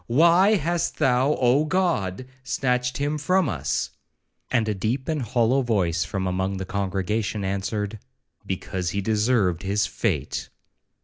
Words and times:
Why 0.07 0.55
hast 0.55 0.97
thou, 0.97 1.35
Oh 1.39 1.63
God! 1.63 2.25
snatched 2.43 2.97
him 2.97 3.19
from 3.19 3.47
us?'—and 3.47 4.67
a 4.67 4.73
deep 4.73 5.07
and 5.07 5.21
hollow 5.21 5.61
voice 5.61 6.03
from 6.05 6.25
among 6.25 6.57
the 6.57 6.65
congregation 6.65 7.45
answered,—'Because 7.45 8.89
he 8.89 9.01
deserved 9.01 9.61
his 9.61 9.85
fate.' 9.85 10.49